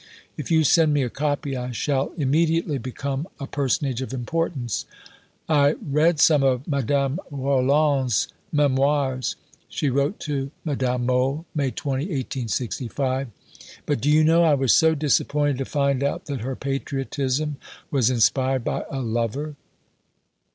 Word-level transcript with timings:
If 0.35 0.49
you 0.49 0.63
send 0.63 0.95
me 0.95 1.03
a 1.03 1.11
copy, 1.11 1.55
I 1.55 1.69
shall 1.71 2.11
immediately 2.17 2.79
become 2.79 3.27
a 3.39 3.45
personage 3.45 4.01
of 4.01 4.13
importance." 4.15 4.87
"I 5.47 5.73
read 5.73 6.19
some 6.19 6.41
of 6.41 6.67
Madame 6.67 7.19
Roland's 7.29 8.27
Memoires," 8.51 9.35
she 9.69 9.91
wrote 9.91 10.19
to 10.21 10.49
Madame 10.65 11.05
Mohl 11.05 11.45
(May 11.53 11.69
20, 11.69 12.05
1865): 12.05 13.27
"but, 13.85 14.01
do 14.01 14.09
you 14.09 14.23
know, 14.23 14.43
I 14.43 14.55
was 14.55 14.73
so 14.73 14.95
disappointed 14.95 15.59
to 15.59 15.65
find 15.65 16.03
out 16.03 16.25
that 16.25 16.41
her 16.41 16.55
patriotism 16.55 17.57
was 17.91 18.09
inspired 18.09 18.63
by 18.63 18.85
a 18.89 19.01
lover. 19.01 19.53